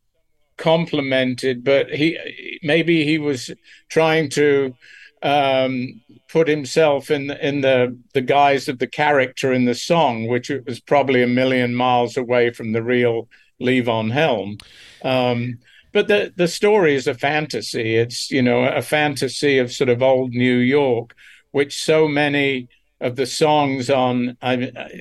[0.59, 3.49] complimented, but he maybe he was
[3.89, 4.75] trying to
[5.23, 10.51] um, put himself in in the the guise of the character in the song, which
[10.67, 13.27] was probably a million miles away from the real
[13.59, 14.57] Levon Helm.
[15.03, 15.57] Um,
[15.91, 17.95] but the the story is a fantasy.
[17.95, 21.15] It's you know a fantasy of sort of old New York,
[21.51, 22.67] which so many
[23.01, 24.57] of the songs on I,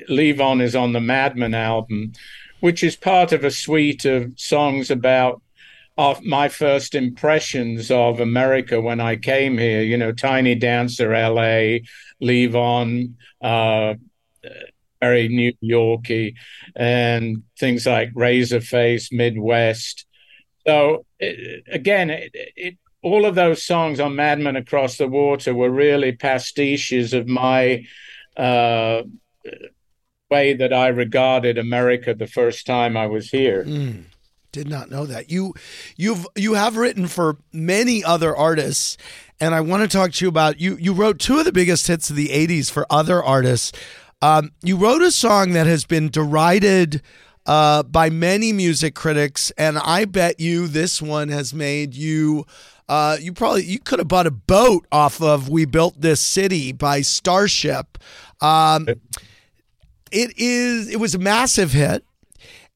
[0.08, 2.12] Levon is on the Madman album,
[2.60, 5.42] which is part of a suite of songs about
[5.98, 9.82] of my first impressions of America when I came here.
[9.82, 11.82] You know, Tiny Dancer, L.A.,
[12.22, 13.94] Levon, uh,
[15.00, 16.37] very New Yorky,
[16.76, 20.06] and things like Razorface, Midwest.
[20.64, 25.70] So it, again, it, it all of those songs on Madman Across the Water were
[25.70, 27.84] really pastiches of my
[28.37, 29.02] uh,
[30.30, 33.64] way that I regarded America the first time I was here.
[33.64, 34.04] Mm.
[34.58, 35.30] Did not know that.
[35.30, 35.54] You
[35.96, 38.96] you've you have written for many other artists
[39.38, 41.86] and I want to talk to you about you you wrote two of the biggest
[41.86, 43.70] hits of the 80s for other artists.
[44.20, 47.02] Um, you wrote a song that has been derided
[47.46, 52.44] uh, by many music critics, and I bet you this one has made you.
[52.88, 56.72] Uh, you probably you could have bought a boat off of "We Built This City"
[56.72, 57.96] by Starship.
[58.40, 58.88] Um,
[60.10, 60.88] it is.
[60.88, 62.04] It was a massive hit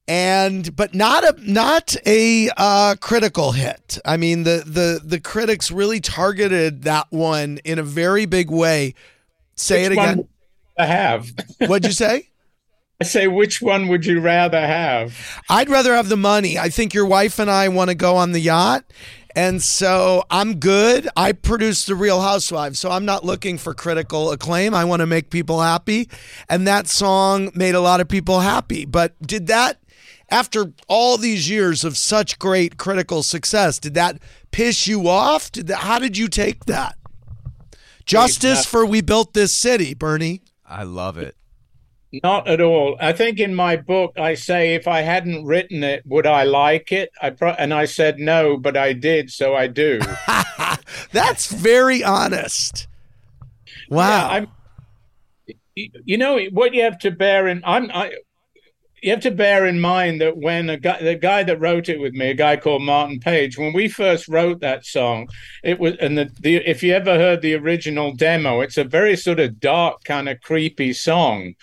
[0.08, 3.98] and but not a not a uh, critical hit.
[4.04, 8.94] I mean the the the critics really targeted that one in a very big way.
[9.54, 10.28] Say which it again.
[10.78, 11.30] I have.
[11.58, 12.28] What'd you say?
[13.00, 15.42] I say, which one would you rather have?
[15.50, 16.56] I'd rather have the money.
[16.56, 18.84] I think your wife and I want to go on the yacht.
[19.34, 21.08] And so I'm good.
[21.16, 24.72] I produce The Real Housewives, so I'm not looking for critical acclaim.
[24.72, 26.08] I want to make people happy.
[26.48, 28.84] And that song made a lot of people happy.
[28.84, 29.81] But did that
[30.32, 34.18] after all these years of such great critical success, did that
[34.50, 35.52] piss you off?
[35.52, 36.96] Did that, how did you take that?
[38.06, 40.40] Justice for We Built This City, Bernie.
[40.66, 41.36] I love it.
[42.22, 42.96] Not at all.
[43.00, 46.92] I think in my book I say if I hadn't written it, would I like
[46.92, 47.10] it?
[47.20, 50.00] I pro- and I said no, but I did, so I do.
[51.12, 52.86] That's very honest.
[53.88, 54.46] Wow.
[55.46, 57.62] Yeah, you know what you have to bear in.
[57.64, 57.90] I'm.
[57.92, 58.12] I,
[59.02, 62.00] you have to bear in mind that when a guy, the guy that wrote it
[62.00, 65.28] with me, a guy called Martin Page, when we first wrote that song,
[65.64, 69.16] it was, and the, the if you ever heard the original demo, it's a very
[69.16, 71.54] sort of dark, kind of creepy song.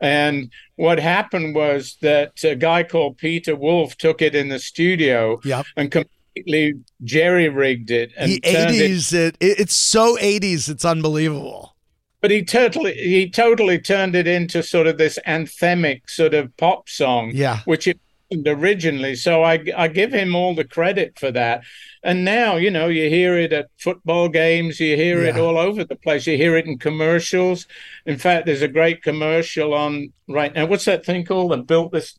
[0.00, 5.38] And what happened was that a guy called Peter Wolf took it in the studio
[5.44, 5.66] yep.
[5.76, 8.10] and completely jerry rigged it.
[8.16, 9.60] And he 80s it, it.
[9.60, 11.75] It's so 80s, it's unbelievable
[12.20, 16.88] but he totally he totally turned it into sort of this anthemic sort of pop
[16.88, 17.60] song yeah.
[17.64, 17.98] which it
[18.46, 19.14] originally.
[19.14, 21.62] So I, I give him all the credit for that.
[22.02, 25.30] And now you know you hear it at football games you hear yeah.
[25.30, 26.26] it all over the place.
[26.26, 27.66] You hear it in commercials.
[28.04, 30.66] In fact there's a great commercial on right now.
[30.66, 32.18] What's that thing called that built this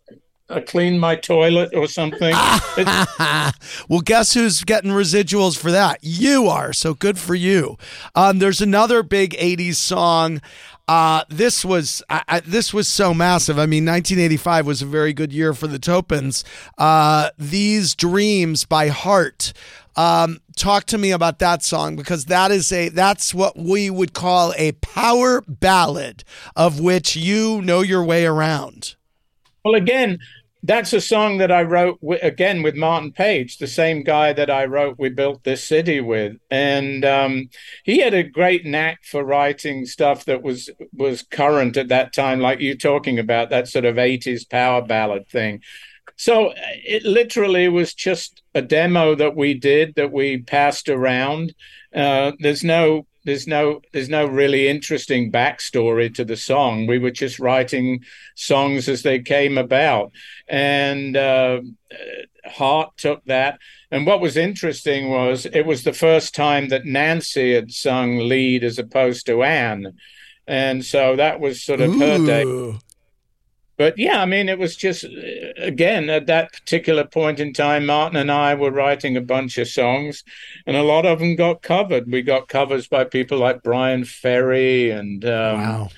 [0.49, 2.31] I clean my toilet or something.
[3.89, 5.99] well, guess who's getting residuals for that?
[6.01, 6.71] You are.
[6.71, 7.77] So good for you.
[8.15, 10.41] Um, there's another big '80s song.
[10.87, 13.59] Uh, this was I, I, this was so massive.
[13.59, 16.45] I mean, 1985 was a very good year for the Topans.
[16.77, 19.51] Uh, These Dreams by Heart.
[19.97, 24.13] Um, talk to me about that song because that is a that's what we would
[24.13, 26.23] call a power ballad
[26.55, 28.95] of which you know your way around.
[29.65, 30.19] Well, again,
[30.67, 34.49] that's a song that I wrote w- again with Martin Page, the same guy that
[34.49, 37.49] I wrote "We Built This City" with, and um,
[37.83, 42.41] he had a great knack for writing stuff that was was current at that time,
[42.41, 45.61] like you talking about that sort of '80s power ballad thing.
[46.17, 51.53] So it literally was just a demo that we did that we passed around.
[51.95, 56.87] Uh, there's no there's no there's no really interesting backstory to the song.
[56.87, 60.13] We were just writing songs as they came about,
[60.47, 61.59] and uh,
[62.45, 63.59] Heart took that.
[63.91, 68.63] And what was interesting was it was the first time that Nancy had sung lead
[68.63, 69.97] as opposed to Anne,
[70.47, 71.99] and so that was sort of Ooh.
[71.99, 72.79] her day
[73.77, 75.05] but yeah, I mean, it was just
[75.57, 79.67] again at that particular point in time, Martin and I were writing a bunch of
[79.67, 80.23] songs,
[80.65, 82.11] and a lot of them got covered.
[82.11, 85.89] We got covers by people like Bryan Ferry, and um, wow.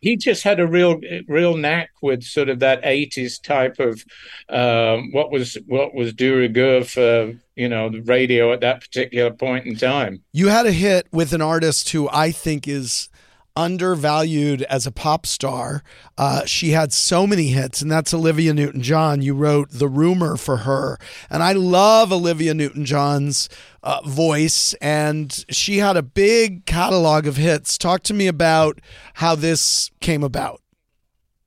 [0.00, 4.04] he just had a real, real knack with sort of that '80s type of
[4.48, 9.32] um, what was what was de rigueur for you know the radio at that particular
[9.32, 10.22] point in time.
[10.32, 13.08] You had a hit with an artist who I think is
[13.58, 15.82] undervalued as a pop star.
[16.16, 19.20] Uh, she had so many hits, and that's Olivia Newton John.
[19.20, 20.96] You wrote The Rumor for her.
[21.28, 23.48] And I love Olivia Newton John's
[23.82, 27.76] uh, voice, and she had a big catalog of hits.
[27.76, 28.80] Talk to me about
[29.14, 30.62] how this came about.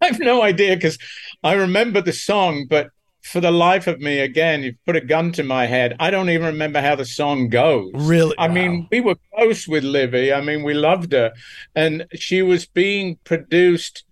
[0.02, 0.98] I have no idea because
[1.44, 2.90] I remember the song, but
[3.22, 5.96] for the life of me, again, you put a gun to my head.
[6.00, 7.92] I don't even remember how the song goes.
[7.94, 8.36] Really?
[8.38, 8.54] I wow.
[8.54, 10.34] mean, we were close with Livy.
[10.34, 11.32] I mean, we loved her.
[11.76, 14.04] And she was being produced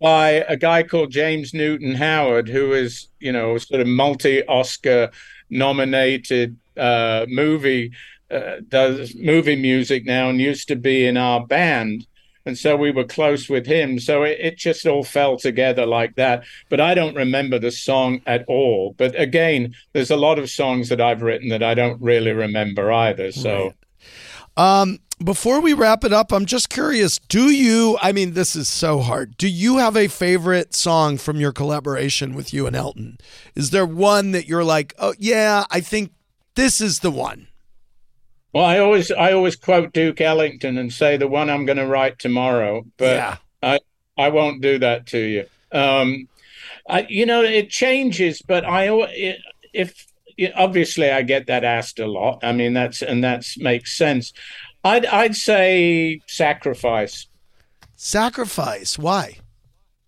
[0.00, 5.10] by a guy called James Newton Howard, who is, you know, sort of multi Oscar
[5.50, 7.92] nominated uh, movie,
[8.30, 12.06] uh, does movie music now and used to be in our band
[12.48, 14.00] and so we were close with him.
[14.00, 16.44] So it, it, just all fell together like that.
[16.70, 18.94] But I don't remember the song at all.
[18.96, 22.90] But again, there's a lot of songs that I've written that I don't really remember
[22.90, 23.30] either.
[23.32, 23.74] So.
[24.56, 24.80] Right.
[24.80, 27.18] Um, before we wrap it up, I'm just curious.
[27.18, 27.98] Do you?
[28.00, 29.36] I mean, this is so hard.
[29.36, 33.18] Do you have a favorite song from your collaboration with you and Elton?
[33.54, 36.12] Is there one that you're like, oh yeah, I think
[36.54, 37.47] this is the one?
[38.52, 41.86] Well, I always I always quote Duke Ellington and say the one I'm going to
[41.86, 43.36] write tomorrow, but Yeah.
[43.62, 43.78] I
[44.16, 45.44] I won't do that to you.
[45.70, 46.28] Um,
[46.88, 49.38] I, you know, it changes, but I al- it,
[49.74, 50.06] if
[50.54, 52.40] obviously I get that asked a lot.
[52.42, 54.32] I mean, that's and that's makes sense.
[54.82, 57.26] I'd I'd say sacrifice.
[57.96, 58.98] Sacrifice.
[58.98, 59.36] Why?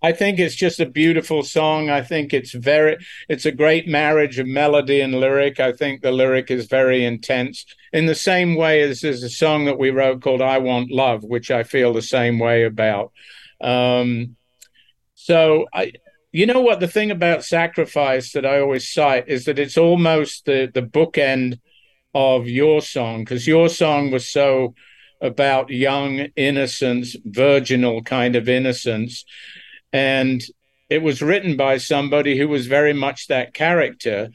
[0.03, 1.91] I think it's just a beautiful song.
[1.91, 2.97] I think it's very
[3.29, 5.61] it's a great marriage of melody and lyric.
[5.61, 7.67] I think the lyric is very intense.
[7.93, 11.23] In the same way as there's a song that we wrote called I Want Love,
[11.23, 13.13] which I feel the same way about.
[13.61, 14.37] Um,
[15.15, 15.93] so I
[16.33, 20.47] you know what the thing about sacrifice that I always cite is that it's almost
[20.47, 21.61] the the bookend
[22.15, 24.75] of your song because your song was so
[25.21, 29.27] about young innocence, virginal kind of innocence
[29.93, 30.43] and
[30.89, 34.31] it was written by somebody who was very much that character.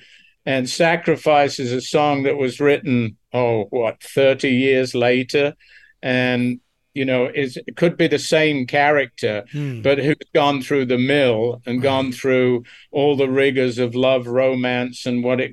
[0.46, 5.56] And sacrifice is a song that was written oh what 30 years later?
[6.02, 6.60] And
[6.96, 9.82] you know is it could be the same character Hmm.
[9.82, 15.06] but who's gone through the mill and gone through all the rigors of love romance
[15.06, 15.52] and what it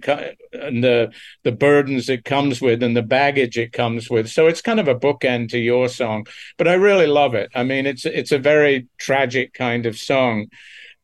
[0.52, 1.10] and the
[1.44, 4.88] the burdens it comes with and the baggage it comes with so it's kind of
[4.88, 6.26] a bookend to your song
[6.58, 10.46] but i really love it i mean it's it's a very tragic kind of song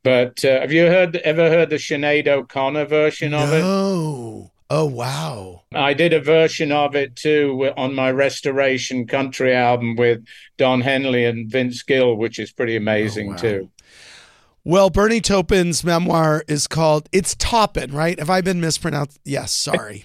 [0.04, 3.60] but uh, have you heard ever heard the Sinead O'Connor version of it?
[3.62, 4.52] No.
[4.70, 5.62] Oh wow.
[5.74, 10.24] I did a version of it too on my Restoration Country album with
[10.58, 13.36] Don Henley and Vince Gill, which is pretty amazing Oh, wow.
[13.36, 13.70] too.
[14.64, 18.18] Well, Bernie Taupin's memoir is called It's Toppin, right?
[18.18, 19.18] Have I been mispronounced?
[19.24, 20.04] Yes, sorry.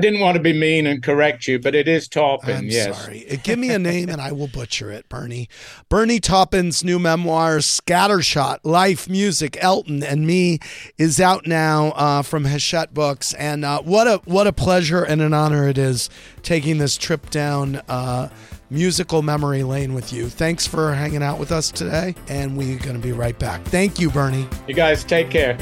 [0.00, 2.98] I didn't want to be mean and correct you, but it is Taupin, I'm yes.
[2.98, 3.30] sorry.
[3.30, 5.46] Uh, Give me a name and I will butcher it, Bernie.
[5.90, 10.58] Bernie Taupin's new memoir, Scattershot Life, Music, Elton, and Me,
[10.96, 13.34] is out now uh, from Hachette Books.
[13.34, 16.08] And uh, what a what a pleasure and an honor it is
[16.42, 18.30] taking this trip down uh,
[18.70, 20.30] musical memory lane with you.
[20.30, 23.62] Thanks for hanging out with us today, and we're going to be right back.
[23.64, 24.48] Thank you, Bernie.
[24.66, 25.58] You guys take care.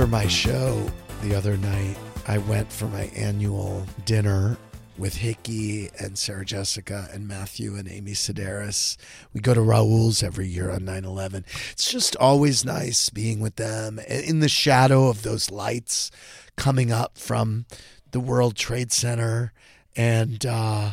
[0.00, 0.90] After my show
[1.20, 4.56] the other night, I went for my annual dinner
[4.96, 8.96] with Hickey and Sarah Jessica and Matthew and Amy Sedaris.
[9.34, 11.44] We go to Raoul's every year on 9 11.
[11.72, 16.10] It's just always nice being with them in the shadow of those lights
[16.56, 17.66] coming up from
[18.12, 19.52] the World Trade Center.
[19.94, 20.92] And uh,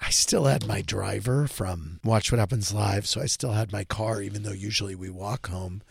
[0.00, 3.06] I still had my driver from Watch What Happens Live.
[3.06, 5.82] So I still had my car, even though usually we walk home.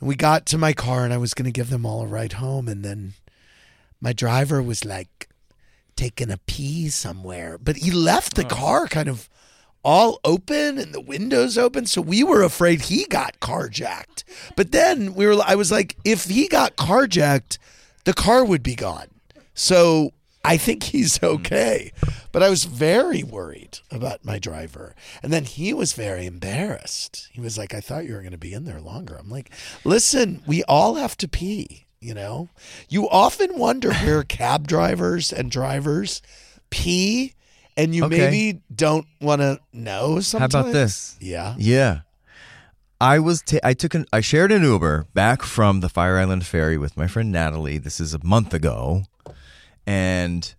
[0.00, 2.06] And we got to my car and I was going to give them all a
[2.06, 2.68] ride home.
[2.68, 3.14] And then
[4.00, 5.28] my driver was like
[5.96, 8.48] taking a pee somewhere, but he left the oh.
[8.48, 9.28] car kind of
[9.82, 11.86] all open and the windows open.
[11.86, 14.24] So we were afraid he got carjacked.
[14.56, 17.58] But then we were, I was like, if he got carjacked,
[18.04, 19.06] the car would be gone.
[19.54, 20.12] So
[20.46, 21.36] I think he's mm-hmm.
[21.36, 21.92] okay.
[22.32, 24.94] But I was very worried about my driver.
[25.22, 27.28] And then he was very embarrassed.
[27.32, 29.16] He was like, I thought you were going to be in there longer.
[29.16, 29.50] I'm like,
[29.84, 32.48] listen, we all have to pee, you know?
[32.88, 36.22] You often wonder where cab drivers and drivers
[36.70, 37.34] pee
[37.76, 38.18] and you Okay.
[38.18, 41.16] maybe don't want to know How about this?
[41.20, 41.54] Yeah.
[41.58, 42.00] Yeah.
[43.00, 46.46] I was ta- I took an I shared an Uber back from the Fire Island
[46.46, 47.76] ferry with my friend Natalie.
[47.76, 49.02] This is a month ago.
[49.86, 50.54] And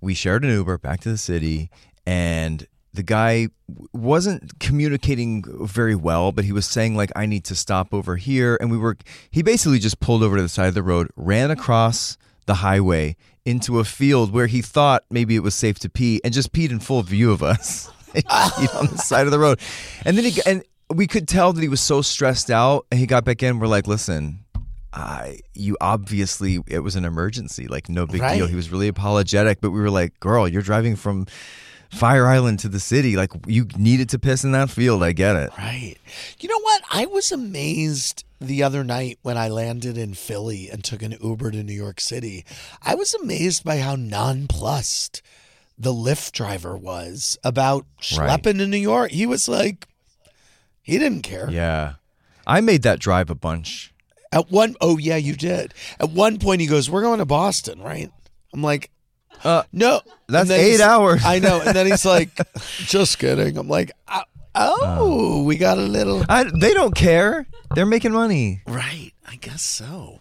[0.00, 1.70] we shared an Uber back to the city
[2.06, 3.48] and the guy
[3.92, 8.56] wasn't communicating very well, but he was saying like I need to stop over here
[8.60, 8.96] and we were
[9.30, 13.16] he basically just pulled over to the side of the road, ran across the highway
[13.44, 16.70] into a field where he thought maybe it was safe to pee and just peed
[16.70, 17.90] in full view of us.
[18.30, 19.58] On the side of the road.
[20.04, 23.06] And then he and we could tell that he was so stressed out and he
[23.06, 24.43] got back in we're like, "Listen,
[24.94, 28.36] I you obviously it was an emergency, like no big Right.
[28.36, 31.26] deal." He was really apologetic, but we were like, "Girl, you're driving from
[31.90, 33.16] Fire Island to the city.
[33.16, 35.02] Like you needed to piss in that field.
[35.02, 35.96] I get it." Right.
[36.38, 36.82] You know what?
[36.90, 41.50] I was amazed the other night when I landed in Philly and took an Uber
[41.52, 42.44] to New York City.
[42.82, 45.22] I was amazed by how nonplussed
[45.78, 47.86] the Lyft driver was about
[48.16, 48.30] Right.
[48.42, 49.10] schlepping to New York.
[49.12, 49.86] He was like,
[50.82, 51.48] he didn't care.
[51.50, 51.94] Yeah.
[52.46, 53.93] I made that drive a bunch.
[54.34, 55.72] At one, oh yeah, you did.
[56.00, 58.10] At one point, he goes, "We're going to Boston, right?"
[58.52, 58.90] I'm like,
[59.44, 61.22] Uh, "No, that's eight hours.
[61.24, 61.60] I know.
[61.60, 62.30] And then he's like,
[62.78, 64.24] "Just kidding." I'm like, "I,
[64.56, 66.24] Oh, we got a little.
[66.28, 67.46] I, they don't care.
[67.74, 68.62] They're making money.
[68.66, 70.20] Right, I guess so.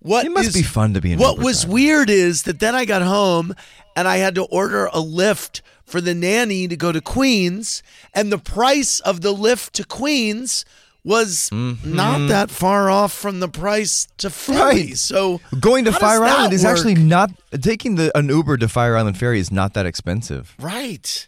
[0.00, 1.74] What It must is- be fun to be What was driver.
[1.74, 3.54] weird is that then I got home
[3.96, 7.82] and I had to order a Lyft for the nanny to go to Queens,
[8.14, 10.64] and the price of the Lyft to Queens
[11.04, 11.94] was Mm-hmm.
[11.94, 14.58] not that far off from the price to Philly.
[14.60, 14.96] Right.
[14.96, 16.72] So Going to Fire Island is work?
[16.76, 17.30] actually not
[17.60, 20.54] taking the an Uber to Fire Island Ferry is not that expensive.
[20.60, 21.26] right.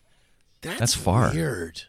[0.63, 1.31] That's, That's far.
[1.33, 1.83] Weird.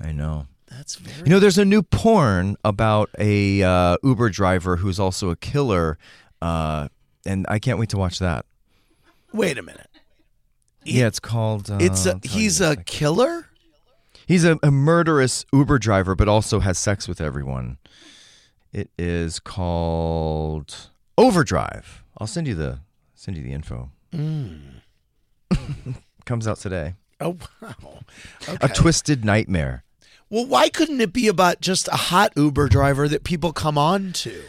[0.00, 0.46] I know.
[0.70, 1.18] That's very.
[1.24, 5.98] You know, there's a new porn about a uh, Uber driver who's also a killer,
[6.40, 6.88] uh,
[7.26, 8.46] and I can't wait to watch that.
[9.34, 9.90] Wait a minute.
[10.82, 11.70] Yeah, it's called.
[11.70, 12.86] Uh, It's a he's a second.
[12.86, 13.48] killer.
[14.26, 17.78] He's a, a murderous Uber driver, but also has sex with everyone.
[18.72, 22.02] It is called Overdrive.
[22.18, 22.80] I'll send you the
[23.14, 23.90] send you the info.
[26.24, 26.94] Comes out today.
[27.20, 28.00] Oh wow.
[28.60, 29.84] A twisted nightmare.
[30.30, 34.12] Well, why couldn't it be about just a hot Uber driver that people come on
[34.14, 34.42] to?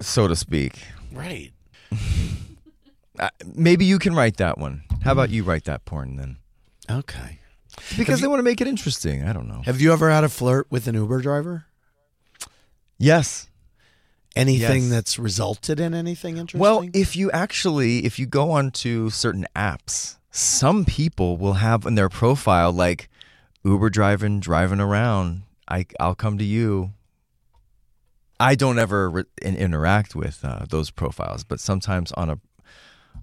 [0.00, 0.78] so to speak.
[1.12, 1.52] Right.
[3.18, 4.82] Uh, maybe you can write that one.
[5.02, 6.38] How about you write that porn then?
[6.90, 7.39] Okay.
[7.96, 9.24] Because they want to make it interesting.
[9.24, 9.62] I don't know.
[9.64, 11.66] Have you ever had a flirt with an Uber driver?
[12.98, 13.48] Yes.
[14.36, 14.90] Anything Yes.
[14.90, 16.60] that's resulted in anything interesting?
[16.60, 21.96] Well, if you actually, if you go onto certain apps, some people will have in
[21.96, 23.08] their profile like
[23.64, 25.42] Uber driving, driving around.
[25.68, 26.92] I, I'll come to you.
[28.38, 32.38] I don't ever re- interact with uh, those profiles, but sometimes on a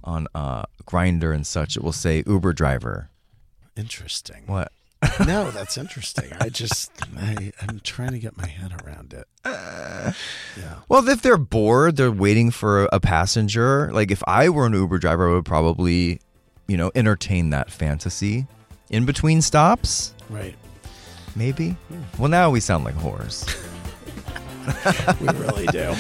[0.04, 3.10] on uh, Grindr and such, it will say Uber driver.
[3.78, 4.44] Interesting.
[4.46, 4.72] What?
[5.28, 6.32] no, that's interesting.
[6.40, 9.28] I just I, I'm trying to get my head around it.
[9.46, 10.12] Uh,
[10.58, 10.76] yeah.
[10.90, 13.92] Well, if they're bored, they're waiting for a passenger.
[13.94, 16.20] Like if I were an Uber driver, I would probably,
[16.68, 18.48] you know, entertain that fantasy
[18.90, 20.14] in between stops.
[20.30, 20.56] Right.
[21.36, 21.70] Maybe.
[21.70, 22.02] Hmm.
[22.18, 23.46] Well, now we sound like whores.
[25.22, 25.96] We really do.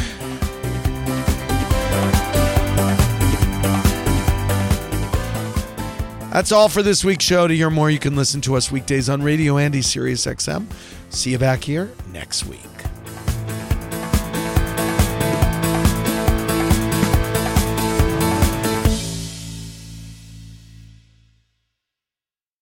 [6.38, 7.48] That's all for this week's show.
[7.48, 10.68] To hear more, you can listen to us weekdays on Radio Andy Sirius XM.
[11.10, 12.77] See you back here next week.